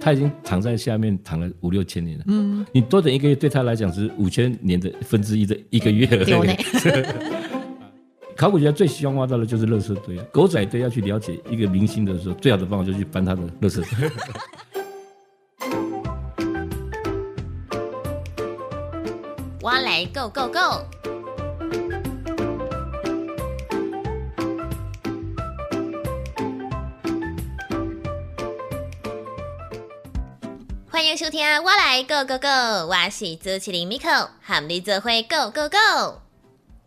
[0.00, 2.24] 他已经躺在下面躺了五六千年了。
[2.28, 6.56] 嗯，你多等一个月，对他来讲是五千年的分之一的一个月而已。
[8.34, 10.24] 考古学家最希望挖到的就是垃圾堆啊！
[10.32, 14.10] 狗仔队要去了解一个明星的时候，最好的方法就去翻他的垃圾堆。
[19.60, 20.86] 挖来 Go Go Go！
[31.00, 32.46] 欢迎收听《我来 Go Go Go》，
[32.86, 36.20] 我是主持人 Miko，和你做伙 Go Go Go。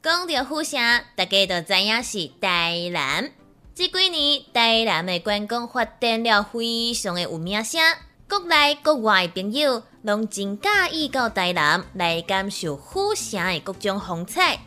[0.04, 0.80] 讲到虎城，
[1.16, 3.32] 大家都知影是台南。
[3.74, 7.82] 这几年，台南的观光发展了非常的有名声，
[8.30, 14.60] 国内国外的朋友拢真介意到台南来感受虎城的各种风采。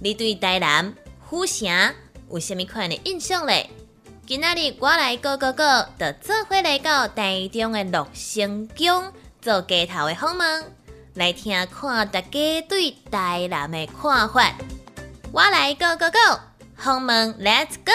[0.00, 0.94] 你对台南
[1.26, 1.66] 虎城
[2.30, 3.70] 有虾米款的印象嘞？
[4.30, 9.12] 今仔日我来个个个，就做回来到台中的乐成宫
[9.42, 10.64] 做街头的访问，
[11.14, 14.54] 来听看大家对台南的看法。
[15.32, 16.18] 我来个个个，
[16.76, 17.92] 访问 Let's go！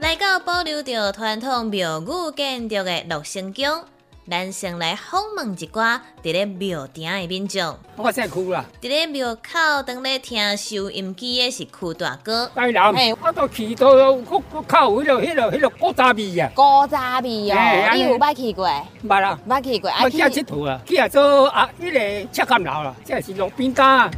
[0.00, 3.86] 来到保留着传统庙宇建筑的乐成宫。
[4.26, 7.78] 咱先来访问一寡伫咧庙埕的民众。
[7.96, 8.64] 我先哭啦！
[8.80, 12.50] 伫咧庙口等咧听收音机的是酷大哥。
[12.54, 16.50] 台南，我都去到我我靠迄落迄落迄落古早味啊！
[16.54, 18.66] 古早味哦，你有捌去过？
[19.06, 19.90] 捌啦，捌去过。
[20.02, 24.10] 我去佚佗啊，去啊做啊，迄个赤坎楼啦，这是路边摊。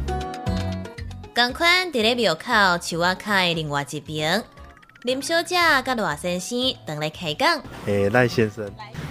[1.35, 2.43] 同款伫咧庙口
[2.81, 4.41] 树仔开另外一边。
[5.03, 7.61] 林小姐甲罗先生等来开讲。
[7.85, 8.65] 诶，赖先生，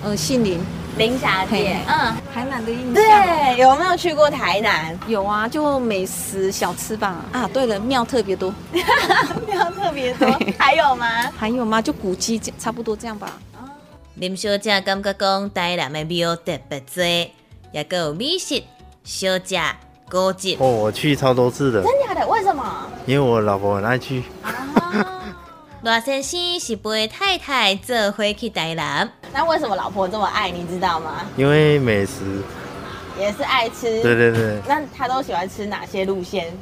[0.04, 0.60] 呃，姓林，
[0.98, 1.78] 林小姐。
[1.88, 2.94] 嗯，台南的印象。
[2.94, 4.96] 对，有没有去过台南？
[5.08, 7.24] 有啊，就美食小吃吧。
[7.32, 8.52] 啊，对了，庙特别多。
[8.72, 11.06] 庙特别多，还有吗？
[11.36, 11.82] 还有吗？
[11.82, 13.32] 就古迹，差不多这样吧。
[14.14, 17.04] 林小姐感觉讲台南的庙特别多，
[17.72, 18.62] 也够美食、
[19.02, 19.56] 小吃、
[20.10, 20.56] 古迹。
[20.60, 21.82] 哦，我去超多次的。
[21.82, 22.26] 真的的？
[22.28, 22.64] 为什么？
[23.06, 24.22] 因为我老婆很爱去。
[25.86, 31.24] 罗先生是陪太太这回去台南，那为什么老婆这么爱你知道吗？
[31.36, 32.42] 因为美食
[33.16, 34.60] 也是爱吃，对对对。
[34.66, 36.52] 那他都喜欢吃哪些路线？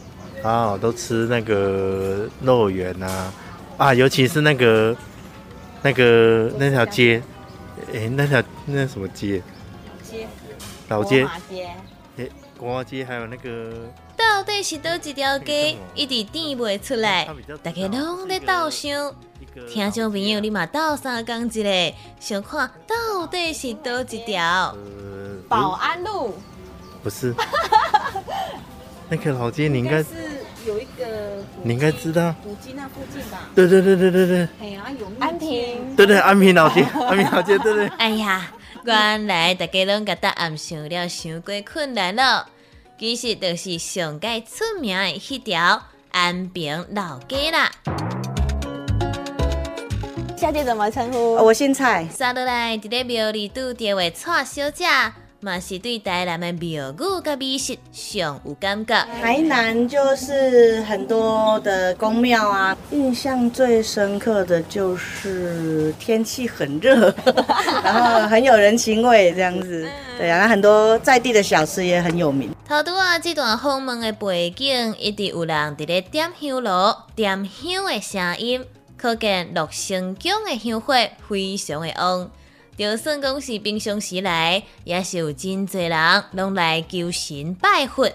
[0.42, 3.32] 啊，都吃那个肉圆啊，
[3.78, 4.94] 啊，尤其是那个
[5.80, 7.22] 那个那条街，
[7.94, 9.42] 哎，那条那什么街？
[10.02, 10.26] 街
[10.88, 11.26] 老街。
[11.48, 11.70] 街。
[12.18, 13.88] 哎，国华街还有那个。
[14.44, 17.26] 到底是倒一条街，一直点不出来，
[17.62, 19.14] 大家拢在倒想。
[19.72, 24.76] 听众朋友，你嘛倒三讲一个，想看到底是倒一条？
[25.48, 26.34] 保安路？
[27.02, 27.34] 不是。
[29.08, 30.08] 那个老街，你应该是
[30.66, 32.34] 有一个，你应该知道。
[32.42, 33.48] 古迹那附近吧？
[33.54, 34.48] 对对对对对对。
[34.60, 35.96] 哎呀，有安平。
[35.96, 37.86] 对对，安平老街， 安平老街，对对。
[37.96, 38.52] 哎呀，
[38.84, 42.46] 原来大家拢甲答案想了，想过困难了。
[43.04, 47.70] 其实就是上界出名的迄条安平老街啦。
[50.38, 51.34] 小姐怎么称呼？
[51.34, 52.08] 我姓蔡。
[52.08, 54.86] 三落来伫个庙里拄着的蔡小姐。
[55.44, 58.94] 嘛是对台南的庙宇跟美食上有感觉。
[59.20, 67.14] 台南就是很多的宫庙啊，印象最深刻的就是天气很热，
[67.84, 69.86] 然后很有人情味这样子。
[70.16, 72.50] 对啊，很多在地的小吃也很有名。
[72.66, 76.70] 头拄啊，这段访问的背景一直有人伫咧点香炉、
[77.14, 78.64] 点香的声音，
[78.96, 80.94] 可见乐成宫的香火
[81.28, 82.30] 非常的旺。
[82.76, 88.10] 就算讲是平常时来，也是有真侪人拢来求神拜佛。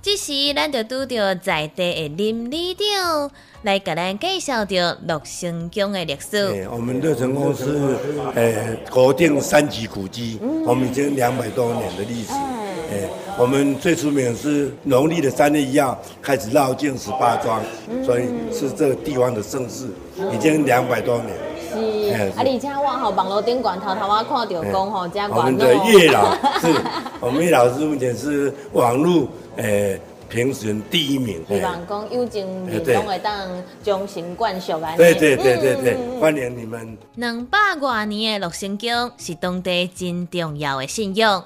[0.00, 3.30] 这时，咱就拄着在地的林里长
[3.62, 6.68] 来给咱介绍着乐成宫的历史。
[6.70, 7.96] 我们乐成宫是
[8.34, 12.32] 诶国定三级古迹，我们已经两百多年的历史。
[12.90, 17.62] 诶，我们最出名是农历的三月一号开始绕境十八庄，
[18.04, 19.86] 所以是这个地方的盛世，
[20.32, 21.30] 已经两百多年。
[22.16, 22.34] 是，啊！
[22.38, 26.74] 而且我吼网络顶管头头我看到讲吼，这我们的叶老是，
[27.20, 31.42] 我们叶老师目前是网络诶评选第一名。
[31.48, 33.48] 希望讲有情人拢会当
[33.84, 36.96] 终身冠续安对对对对对，欢迎你们。
[37.16, 41.44] 两百多年的乐成宫是当地真重要的信仰。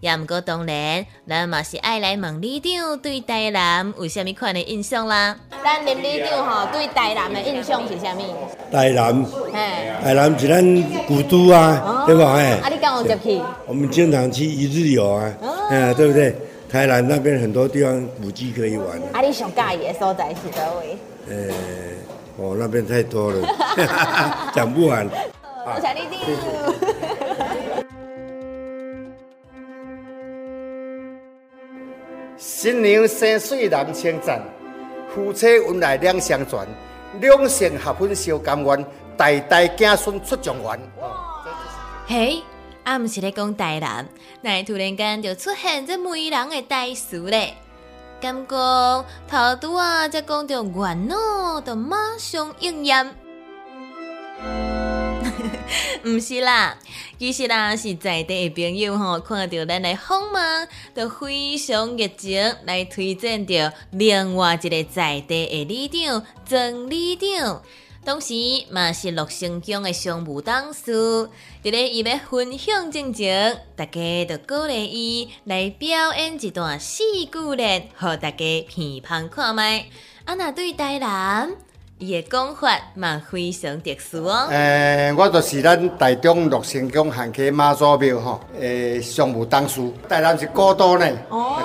[0.00, 5.36] 也毋过当然，咱嘛是爱来问李长对台南有虾米款的印象啦。
[5.62, 8.24] 咱林李长吼对台南的印象是虾米？
[8.72, 9.24] 台南，
[10.02, 12.32] 台南是咱古都啊，对吧？
[12.32, 13.40] 哎，啊，你刚好接去？
[13.66, 15.32] 我们经常去一日游啊，
[15.70, 16.34] 哎，对不对？
[16.70, 18.86] 台南那边很多地方古迹可以玩。
[19.12, 20.98] 啊，你上介意的所在是哪位？
[21.28, 21.54] 呃，
[22.38, 23.46] 哦，那边太多了，
[24.54, 25.06] 讲不完。
[25.66, 26.89] 我想你听。
[32.60, 34.38] 新娘生水男称赞，
[35.14, 36.68] 夫妻恩爱两相传，
[37.18, 38.84] 两性合婚相甘愿，
[39.16, 40.78] 代代子孙出状元。
[42.06, 42.42] 嘿，
[42.84, 44.06] 啊，毋是咧讲台南，
[44.42, 47.54] 那突然间就出现这媒人的代词咧。
[48.20, 53.16] 感觉头拄啊，才讲到愿咯，就马上应验。
[56.04, 56.76] 毋是啦，
[57.18, 67.62] 其实啦是在地的朋友吼，看到咱的访问，都非常热情来推荐着另外一个在地的里长曾里长。
[68.02, 68.32] 同时，
[68.70, 71.28] 嘛是乐成乡的商务董事，
[71.62, 79.86] 伫咧伊要分享之前，大家就鼓励伊来表演一段四句联，互大家评判看卖。
[80.24, 81.56] 啊，那对待人？
[82.00, 84.46] 伊的讲法嘛非常特殊哦。
[84.48, 89.82] 诶，我就是咱台中乐成宫汉溪妈祖庙吼，诶，商务董事。
[90.08, 91.06] 台南是古都呢，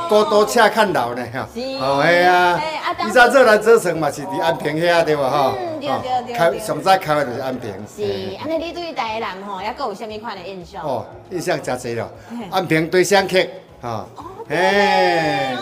[0.10, 1.40] 古都车看老呢，吼。
[1.40, 2.62] 哦，系啊。
[3.08, 5.54] 以前做咱做成嘛是伫安平遐对无吼？
[5.58, 6.36] 嗯，对对对。
[6.36, 7.72] 开上早开的就是安平。
[7.96, 8.04] 是，
[8.38, 10.84] 安尼你对台南吼，还佫有啥物款的印象？
[10.86, 12.12] 哦，印象真侪咯。
[12.52, 13.38] 安平对上客，
[13.82, 14.06] 吼。
[14.50, 14.58] 嘿，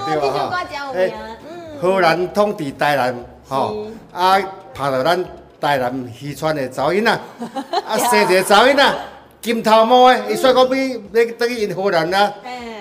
[0.08, 0.52] 对无吼？
[0.96, 1.14] 诶，
[1.80, 3.16] 荷兰统治台南，
[3.48, 4.42] 吼啊。
[4.74, 5.24] 拍到咱
[5.62, 7.12] 台南西川的查某囡仔，
[7.88, 8.96] 啊生一个查某囡仔，
[9.42, 12.34] 金头毛的，伊说讲要要等去因荷兰啊，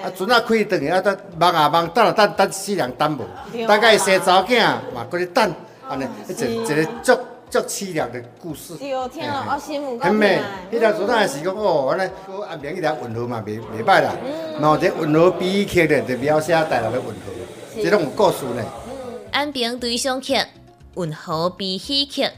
[0.05, 4.61] 啊船啊开转去，啊等忙啊忙，等啊等等四人等无，大概生查某囝
[4.94, 5.55] 嘛，搁咧等，
[5.89, 7.19] 安尼一一个足
[7.50, 8.75] 足凄凉的故事。
[8.79, 10.41] 对，听了我心有很美，
[10.73, 14.12] 迄条船也是讲哦，安尼搁安平迄条运河嘛，袂袂歹啦。
[14.61, 18.65] 然后这运河比曲咧，就描写台南的运河，这种有故事呢。
[19.33, 20.37] 安平对上曲。
[20.97, 22.29] 运河比喜剧，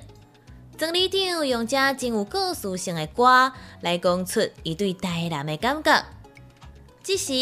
[0.79, 6.05] 曾里长用这真有故事性的歌来讲出伊对台南的感觉。
[7.03, 7.33] 这时，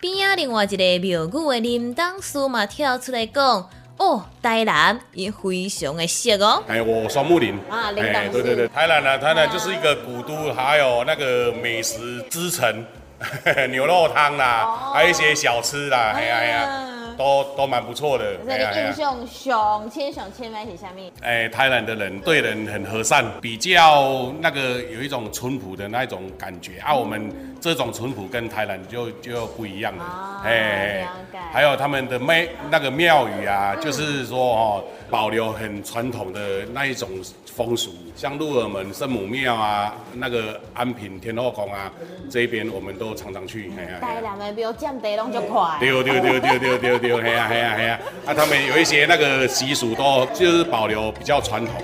[0.00, 8.30] 边仔另外一个庙宇的林董事嘛跳出来讲：“哦，台南也非常的熟哦。”哎，我双木林啊，林董事。
[8.30, 12.84] 对对对，台南呢，台南就是一个古都，还有那个美食之城，
[13.70, 16.86] 牛肉汤啦，还有一些小吃啦，哎呀哎呀。
[17.20, 18.34] 都都蛮不错的。
[18.46, 21.12] 这里印象上千上千万是虾米？
[21.20, 26.94] 哎，台南的人对人很和善，比较那个有一种淳朴的那种感觉啊。
[26.94, 27.30] 我们
[27.60, 30.42] 这种淳朴跟台南就就不一样了。
[30.46, 31.06] 哎，
[31.52, 37.08] 还有他们的庙那个庙宇啊，就是说哦，保留很传统的那一种
[37.44, 41.90] 风俗，像鹿耳门圣母庙啊，那个安平天后宫啊，
[42.30, 43.70] 这边我们都常常去。
[44.00, 45.76] 台南的庙占地拢就快。
[45.80, 47.22] 对对对对对对对。
[47.22, 48.00] 嘿呀嘿呀嘿呀！
[48.26, 51.74] 啊，他们有一些那个习俗都就是保留比较传统。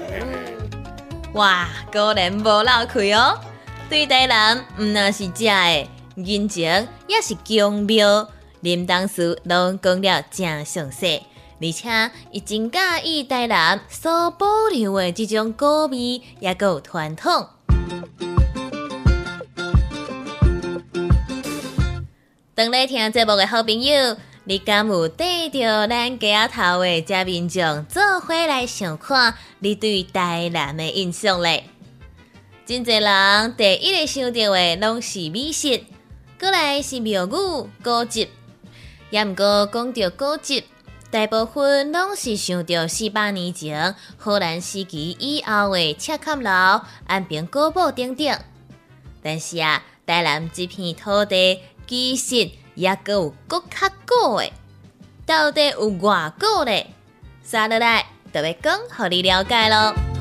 [1.34, 3.38] 哇，果然无漏亏哦！
[3.90, 6.64] 对台南唔那是假的，人情
[7.08, 8.28] 也是强庙，
[8.60, 11.22] 林当时拢讲了正详细，
[11.60, 17.48] 而且伊真介意台南所保留的这种古味也够传统。
[22.54, 24.16] 当来听节目的好朋友。
[24.48, 31.64] 你敢有带着咱家头的嘉宾众做回来想看你对台南的印象嘞？
[32.64, 35.82] 真侪人第一个想到的拢是美食，
[36.38, 37.28] 过来是庙宇
[37.82, 38.28] 古迹，
[39.10, 40.62] 也毋过讲到古迹，
[41.10, 48.38] 大部分拢是想到四百年前荷兰时期以后的赤坎楼、安平古堡等等。
[49.22, 52.50] 但是啊，台南这片土地其实。
[52.76, 54.52] 也阁有搁较古的，
[55.24, 56.88] 到底有偌古咧？
[57.42, 60.15] 三落来就要讲，互你了解咯。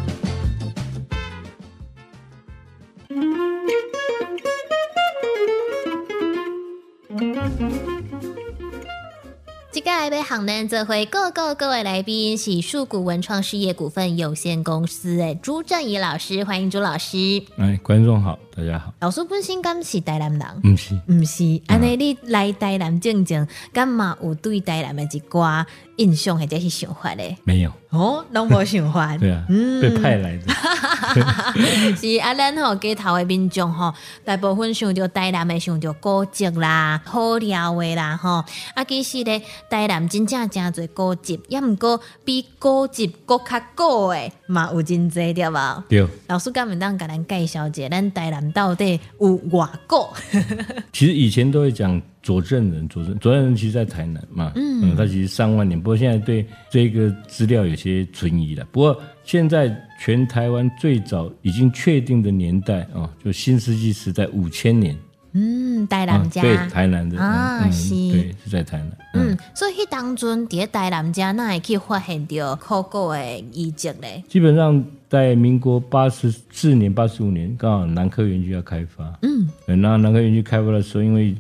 [9.96, 17.18] 来要行咱做会各个各位来宾是树谷文创事业股份有限公司哎朱正怡老师，欢迎朱老师。
[17.58, 18.38] 哎，观众好。
[18.58, 20.74] 大家好，老师本身敢是台南人？
[20.74, 21.62] 唔是，唔是。
[21.68, 25.66] 安尼你来台南正正，干嘛有对台南的一寡
[25.98, 27.36] 印象或者是想法咧？
[27.44, 29.16] 没有哦，拢无想法。
[29.20, 30.44] 对啊，嗯被派来的。
[31.96, 33.94] 是啊，咱吼街头的民众吼，
[34.24, 38.44] 大部分想着台南的想着古迹啦、好料的啦吼。
[38.74, 45.84] 啊，其实咧，台南真正真侪古迹，也毋过比古迹搁较古的嘛有真侪对无？
[45.90, 46.08] 对。
[46.28, 48.45] 老师敢毋当甲咱介绍者，咱台南。
[48.52, 50.14] 到底有外国？
[50.92, 58.66] 其实以前都会讲左正人，左正左正人其实在台南嘛，嗯，他其实上万年，不过现在对这个资料有些存疑了。
[58.72, 64.98] 不过现在全台湾最早已经确定的年代啊，就新世纪时代五千年。
[65.38, 68.92] 嗯，台南家对台南的啊，是，对，是在台南。
[69.14, 74.24] 嗯，所以迄当中伫台南家那会去发现到考古的遗迹咧。
[74.30, 79.20] 基本上在民国八十四年、八十五年，刚好南科园区要开发。
[79.24, 81.36] 嗯，那南科园区开发的时候，因为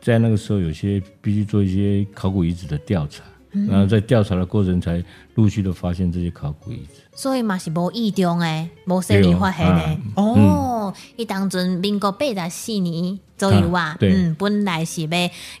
[0.00, 3.24] 在那个时候有些必须做一些考古遗址的调查。
[3.52, 5.02] 然后在调查的过程，才
[5.34, 7.00] 陆续的发现这些考古遗址。
[7.12, 9.98] 所以嘛是无意中诶，无生理发现诶。
[10.14, 15.08] 哦，伊当阵民国八十四年左右啊，嗯，本来是要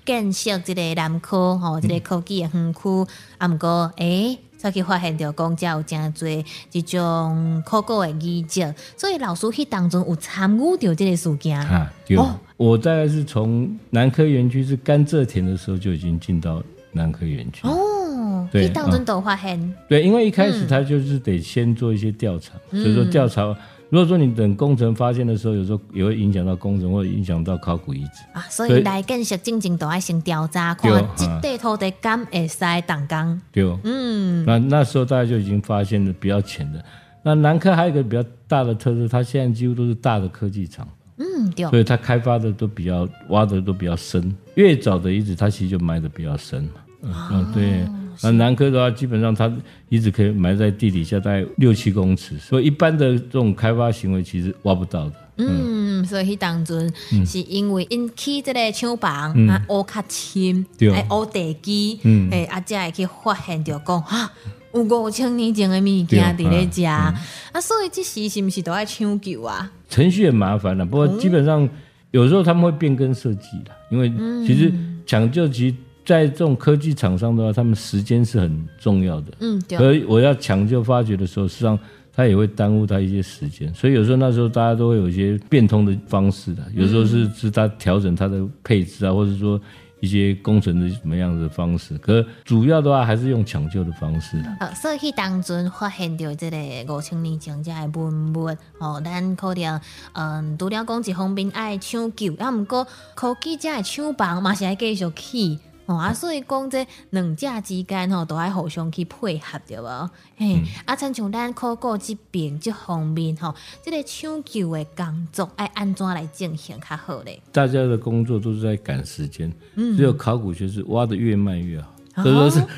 [0.06, 3.06] 建设这个南科吼，这个科技的园区，
[3.38, 8.64] 啊，毋过诶，才去发现着讲遮有真侪即种考古的遗迹。
[8.96, 11.58] 所以老师去当中有参与着这个事件。
[11.58, 12.24] 啊，有。
[12.56, 16.62] 我大概是从南科园区是甘蔗田的时候就已经进到。
[16.92, 17.66] 南科园区。
[17.66, 23.44] 哦，对，当真都花很对，因为一开始他就是得先做一些调查，所以说调查，
[23.88, 28.22] 如果说你等工程发现的时候，有时候也会影响到工程或者影响到考古遗址。
[28.32, 33.40] 啊，所以来建设进程都要先调查，看这地土地敢会使动工。
[33.52, 36.84] 对，嗯，那那时候大家就已经发现了比较浅的。
[37.22, 40.88] 那南科还有一个比较大的特色，它现在几乎都是大的科技厂。
[41.20, 46.70] 嗯，对，所以它开发的都比较挖的都比较深，越早的遗址它其实就埋的比较深嘛。
[47.02, 47.86] 嗯，对。
[48.22, 49.50] 那南科的话，基本上它
[49.88, 55.12] 遗址可以埋在地底下大概六七公尺，所以一般的这种开发行为其实挖不到的。
[55.36, 56.90] 嗯，所以当中
[57.24, 62.00] 是因为因起这个厂房啊挖较深，哎挖地基，
[62.30, 64.30] 哎啊才会去发现到讲啊。
[64.72, 67.12] 有五千年前的物件伫咧食，啊，
[67.60, 69.70] 所以这时是不是都要抢救啊？
[69.88, 71.68] 程序很麻烦的，不过基本上
[72.12, 74.08] 有时候他们会变更设计的，因为
[74.46, 74.72] 其实
[75.04, 79.32] 抢救其实在这种科技厂商的话，他们时间是很重要的。
[79.40, 79.76] 嗯，对。
[79.76, 81.76] 所以我要抢救发掘的时候，实际上
[82.14, 89.60] 他也会耽误他一些时间，所以有时候那时候大家都会有一些变通的方式的，有时候是是他调整他的配置啊，或者说。
[90.00, 94.42] 一些工程的什么样的方式，可主要的话还是用抢救的方式。
[94.58, 99.80] 呃，所以当中发现到这个五千年前这的文物，哦，咱可能
[100.14, 105.58] 嗯，除了讲一方面爱抢救，啊，毋过科技这的厂房嘛是爱继续起。
[105.96, 110.10] 啊，所以讲这两者之间吼，都爱互相去配合，对无？
[110.36, 117.40] 嘿，啊，亲像咱考古这边这方面吼，这个抢救的工作爱安怎来进行较好咧？
[117.52, 121.80] 大家的工作都是在赶时间，只有考古学是挖的越慢越
[122.14, 122.60] 好，所以说是。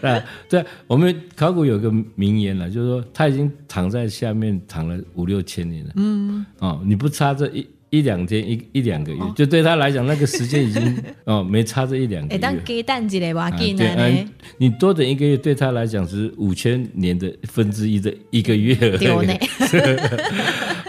[0.00, 7.68] 啊，对，我们考古有个名言了，就是说他已经躺在下面躺了五六千年了，嗯，哦，你不差这一。
[7.90, 12.38] 一两天，一一两个月，就对他来讲，那个时间已经 哦，没差这一两个月。
[12.38, 14.28] 当鸡蛋之类吧，鸡蛋
[14.58, 19.28] 你多等一个月，对他来讲是五千年的分之一的一个月而已。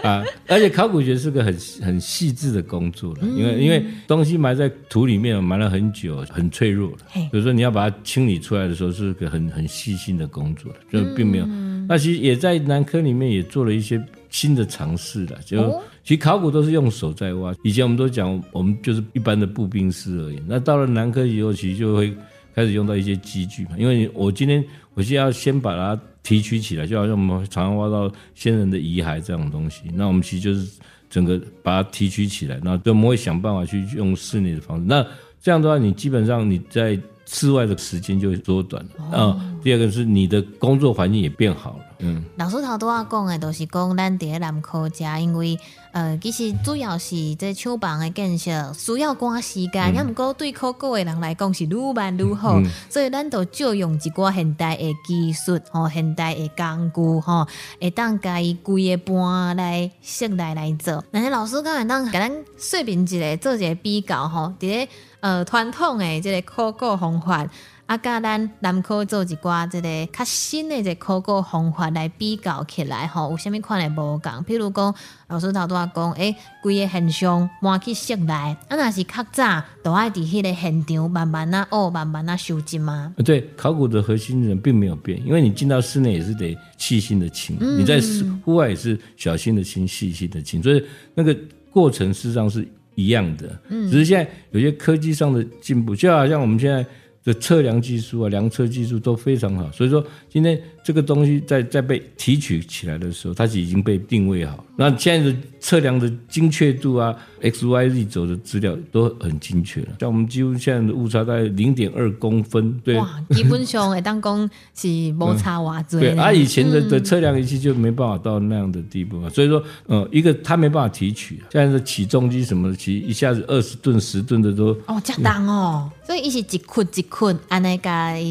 [0.04, 6.98] 啊，而且考古学是个很很细致的工作了，因为因为东西埋在土里面埋了很久，很脆弱了。
[7.14, 11.46] 比如说你要把它清理出来的时候，是个很很细心的工作了，就并没有。
[11.88, 15.82] 那其实也在南科里面也做了一些新的尝试了，就。
[16.02, 20.40] 其实考古都是用手在挖，以前我们都讲我们就是一般的步兵师而已。
[20.46, 22.14] 那到了南科以后，其实就会
[22.54, 23.70] 开始用到一些机具嘛。
[23.78, 24.64] 因为我今天
[24.94, 29.82] 我现在要先把它提取起来，就好像我们常常挖到先人的遗骸这种东西。
[29.94, 30.68] 那我们其实就是
[31.08, 34.84] 整个把它提取起来，那我们会想办法去用室内的方式。
[34.86, 35.06] 那
[35.40, 36.98] 这样的话，你基本上你在
[37.32, 39.40] 室外的时间就会缩短啊。
[39.62, 41.84] 第二个是你的工作环境也变好了。
[41.98, 45.58] 嗯，老师头拄啊讲的都是讲咱伫咧南科家，因为
[45.92, 52.58] 呃，其实主要是这厂房的建设需要赶时间，也毋过对考古的人来讲是愈慢愈好，
[52.88, 57.46] 所以咱都借用一寡现代的技术吼，现代的工具吼，
[57.78, 61.04] 会当家己规个搬来室内来做。
[61.10, 64.88] 那老师刚才当甲咱说明一下做一个比较吼，伫咧
[65.20, 67.48] 呃传统的这个考古方法。
[67.86, 74.30] 啊，甲咱南科做一寡即个较新的这考古方法来比较起来吼，有虾米款的无共？
[74.44, 74.94] 譬如讲，
[75.26, 78.32] 老师头拄啊讲，诶，规个现象搬去室内，
[78.68, 83.12] 啊，若是较早，都爱伫迄个现场慢慢啊学，慢慢啊修正吗？
[83.24, 88.00] 对，考古的核心人并没有变，因为你进到室内也是得细心的清，你在
[88.44, 90.80] 户外也是小心的清，细心的清，所以
[91.12, 91.36] 那个
[91.72, 92.64] 过程事实上是
[93.00, 93.58] 一样的。
[93.68, 96.84] 嗯，只是现在有些科技上的进步，就好像我们现在。
[97.22, 104.64] 的测量技术啊，量测技术都非常好，所以说今天这个东西在在被提取起来的时候，它已经被定位好。
[104.76, 109.88] 那现在的测量的精确度啊，x y z 轴的资料都很精确了。
[110.00, 112.96] 像我们几乎现在的误差在零点二公分，对。
[112.96, 116.00] 哇，基本上会当讲是摩擦瓦子。
[116.00, 119.28] 对，而 以前的的测量仪器就没办法到那样的地步嘛。
[119.28, 121.42] 所以说，呃，一个它没办法提取。
[121.52, 125.90] 现在的起重机什么的，起一下子二十吨、十吨的都哦，这样哦。
[126.06, 127.90] 所以一是一捆一捆按那个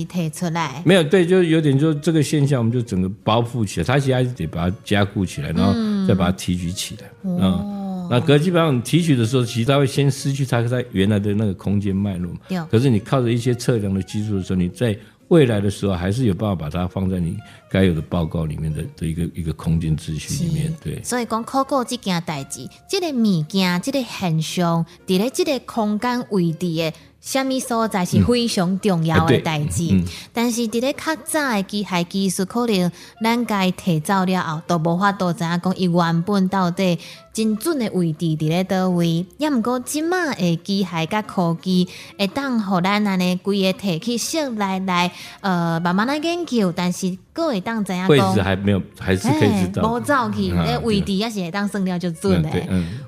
[0.10, 0.82] 提出来。
[0.84, 5.74] 没有，对，就有点就这个现象，我们就整个包覆起来，它其实得把它加固起来，然后
[6.08, 7.10] 再把它提取起来。
[7.24, 12.31] 嗯，那可基本上提取的时候，其实它会先失去它在原来的那个空间脉络。
[12.69, 17.38] 可是你靠着一些测量的技术的时候，你在未来的时候还是有办法把它放在你
[17.69, 20.74] 该有的报告里面的的一个一个空间秩序里面。
[20.84, 21.00] 对。
[21.03, 26.93] 所以讲考古这件代志，这个物件，这个现象，伫咧这个空间位置的。
[27.22, 29.90] 虾米所在是非常重要的代志，
[30.34, 36.98] 但是伫咧较早的机械技术，可能咱家提早了后，都无法度知影讲伊原本到底
[37.34, 39.26] 真准的位置伫咧倒位。
[39.38, 45.12] 也毋过即马的机械甲科技会当互咱安尼规个提起色来来，
[45.42, 49.84] 呃，慢慢来研究，但是各会当知影位置还没有，还是可以知道。
[49.84, 52.50] 无走去，诶，位置也是会当算了就准的。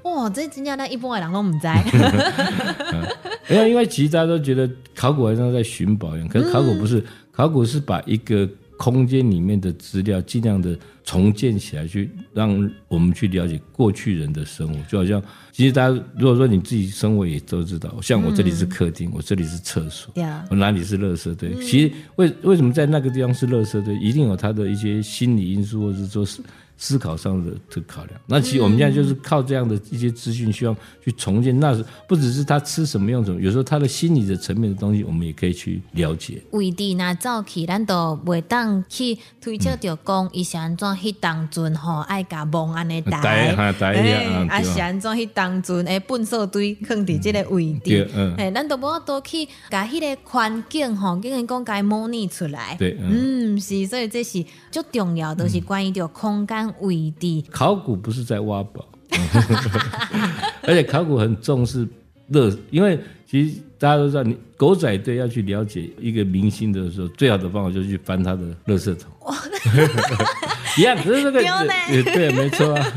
[0.04, 1.68] 哇，这真正咱一般的人拢毋知。
[3.52, 14.80] 没有，因为其实大家都觉得考古好像在寻宝一样，可是考古不是，考古是把一个空间里面的资料尽量的重建起来，去让我们去了解过去人的生活。
[14.90, 20.14] 就好像，其实大家如果说你自己生活也都知道，像我这里是客厅，我这里是厕所，
[20.50, 21.54] 我哪里是垃圾堆？
[21.64, 26.42] 其实为为什么在那个地方是垃圾堆，一定有它的一些心理因素，或者说是。
[26.84, 31.60] 思考上的这个考量，那其实我们现在就是靠这样的一些资讯，希望去重建。
[31.60, 36.42] 那是不只是他吃什么用什么，有时候他的心理的层面的东西，我们也可以去了解。
[36.50, 48.10] 位置那早期，咱都袂当去推测着讲，伊是安怎迄当阵吼爱甲梦安尼带，哎，啊是安怎迄当阵诶，粪扫堆放伫即个位置，
[48.40, 52.76] 哎，咱都无多去甲迄个环境吼，竟然讲该模拟出来。
[52.80, 56.71] 对，嗯，是，所以这是最重要，都是关于着空间。
[56.80, 58.88] 位地考古不是在挖宝，
[60.64, 61.88] 而且考古很重视
[62.30, 69.12] 乐，因为其实大家都知道，你狗仔队要去了解一个明星的时候，最好的方法就是去翻他的垃圾桶。
[70.78, 72.94] 一样，只是这个对，没错啊。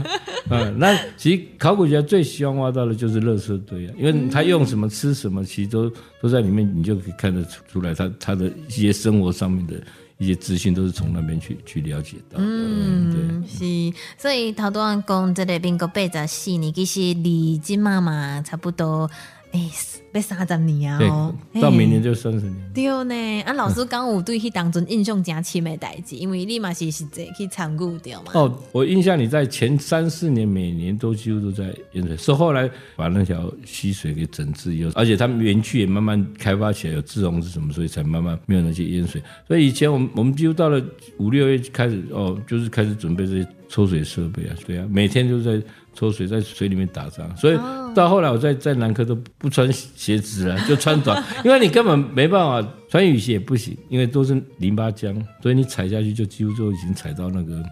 [0.50, 9.74] 嗯，那其实考古学家最希望挖到的就是垃圾堆啊，因为他用什么吃什么，其实都都在里面，你就可以看得出出来他他的一些生活上面的。
[10.18, 13.64] 一些资讯都是从那边去去了解到的，嗯，是，
[14.16, 19.10] 所以头多人讲这个民国八十四年，其实离今妈妈差不多。
[19.54, 19.70] 哎，
[20.12, 20.98] 要三十年啊！
[21.04, 22.54] 哦，到明年就三十年。
[22.74, 28.32] 对呢，啊，老师讲有对迄当中印象真深的代志，因为你嘛是实际去参与掉嘛。
[28.34, 39.22] 哦，我印象你在前三四年每年都几乎都在淹水，是后来把那条溪水给整治以后，而且他们园区也慢慢开发起来，有自融是什么，所以才慢慢没有那些淹水。
[39.46, 40.84] 所以以前我们我们几乎到了
[41.18, 45.64] 五六月开始哦，就是开始准备这些抽水设备啊，对啊，每天就在。
[45.94, 47.58] 抽水在水里面打仗，所以
[47.94, 57.62] 到后来我在在南科都不穿鞋子了， 就穿短，因为你根本没办法穿雨鞋也不行，因为都是淋巴浆，所以你踩下去就几乎就已经踩到那个。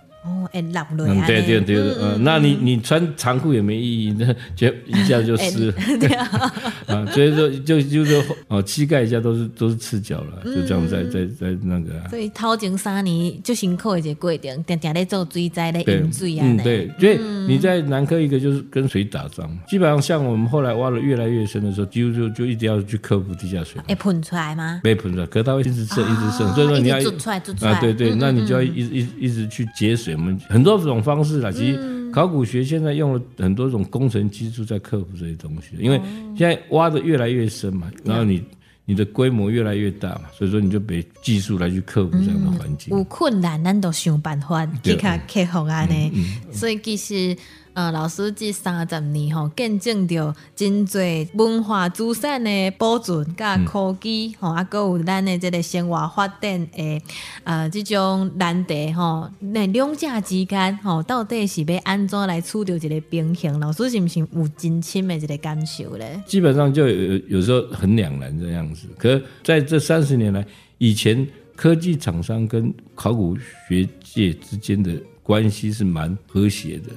[0.52, 5.72] 嗯，对对对嗯，那你你穿长裤也没意义，那 就一下就湿。
[5.98, 6.26] 对啊，
[6.86, 12.08] 啊，所以说就就是哦，膝盖一下都是都是赤脚了，就这样在在在那个。
[12.10, 16.44] 所以头前三年就辛苦一个过程，定定在做水灾的饮水啊。
[16.46, 23.80] 嗯，对，所以你在南科一个就是跟水打仗，基本上像我们后来挖的越来越深的时候，几乎就就一定要去克服地下水。
[23.88, 24.80] 会喷出来吗？
[24.84, 30.14] 没喷出来，可是它会一直渗，一直渗，所以说你要出来，出来啊，对对，那你就要一一一直去节水。
[30.14, 36.00] 我们很多种方式啦，其实考古学现在用了很多种工程技术在克服这些东西，因为
[36.36, 38.42] 现在挖的越来越深嘛，然后你
[38.84, 42.96] 你的规模越来越大嘛，所以说你就被技术来去克服这样的环境。
[42.96, 46.12] 有困难，咱都想办法去克克服啊呢，
[46.52, 47.36] 所以其实。
[47.74, 57.02] 呃，老师这三十年吼，见证着真侪文化资产的保存，甲科技吼，啊，搁有咱的这个生活发展的
[57.44, 63.58] 呃，这种难题吼，那两者之间吼，到底是要安怎来处理一个平衡？
[63.58, 66.22] 老师是不是有真深的一个感受咧？
[66.26, 68.86] 基本上就有有时候很两难这样子。
[68.98, 70.44] 可在这三十年来，
[70.76, 73.34] 以前科技厂商跟考古
[73.66, 76.90] 学界之间的关系是蛮和谐的。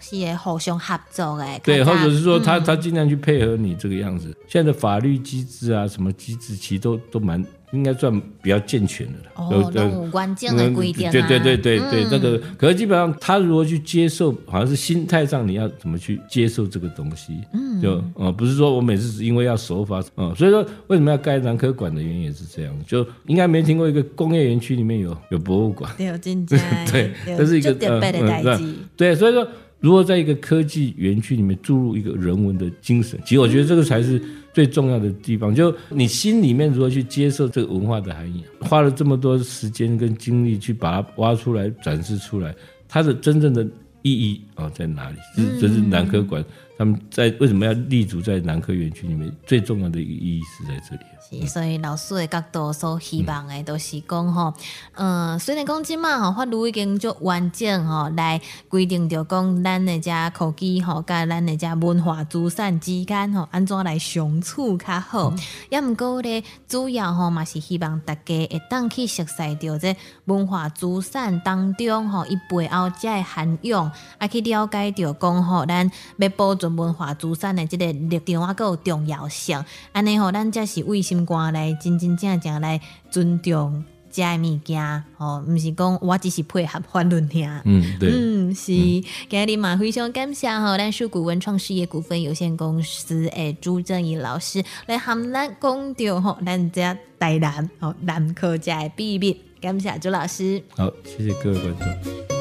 [0.00, 4.34] 是互相合作诶，对，或者是说他他尽量去配合你这个样子。
[4.48, 9.30] 现在的法律机制啊，什么机制其实都都蛮应该算比较健全的了。
[9.36, 11.12] 哦，都有关键的规定啊。
[11.12, 17.40] 对对对对对，那个可是基本上他如何去接受，好像是心态上你要怎么去接受这个东西。
[17.52, 25.92] 嗯，就呃不是说我每次因为要守法，嗯，所以说为什么要盖南科馆的原因也是这样，就应该没听过一个工业园区里面有有博物馆。
[25.96, 26.58] 对，真的。
[26.90, 28.74] 对，这是一个特别的代际。
[28.96, 29.46] 对，所以说。
[29.80, 35.54] 如何在一个科技园区里面注入一个人文的精神，其实我觉得这个才是最重要的地方。
[35.54, 42.54] 就你心里面如何去接受这个文化的含义，花了这么多时间跟精力去把它挖出来展示出来，
[42.86, 43.66] 它的真正的
[44.02, 45.16] 意义啊在哪里？
[45.58, 46.44] 这是南科馆
[46.80, 49.30] 他们在为什么要立足在南科园区里面？
[49.46, 51.02] 最重要的一个意义是在这里。
[51.42, 54.54] 是所以老师的角度所希望的都是讲吼，
[54.94, 65.34] 嗯，虽然讲即嘛吼法律已经足完整吼来规定着讲咱的遮科技吼，甲咱的遮文化资产之间吼安怎来相处较好，
[65.68, 81.20] 也毋过咧主要吼嘛是希望大家会当去熟悉着这文化资产当中吼伊背后遮的涵养，啊去了解着讲吼咱要保存文化资产的即个立场啊，有重要性，安尼吼咱才是为心。
[81.30, 82.80] 肝来真真正正来
[83.10, 87.62] 尊重这物件，哦，毋是讲我只是配合法律尔。
[87.64, 88.72] 嗯，对，嗯是。
[88.72, 100.60] 今日嘛非常感谢吼，咱树谷文创事业股份有限公司诶朱正义老师来含咱讲着吼，咱遮台南吼南科家诶秘密，感谢朱老师。
[100.70, 102.39] 好，谢谢各位观众。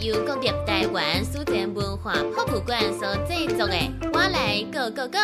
[0.00, 3.74] 由国立台湾书展文化博物馆所制作的
[4.12, 5.18] 《我来 Go Go Go》。